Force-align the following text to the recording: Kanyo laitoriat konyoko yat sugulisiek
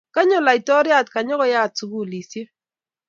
Kanyo 0.15 0.39
laitoriat 0.47 1.07
konyoko 1.11 1.45
yat 1.53 1.71
sugulisiek 1.77 2.49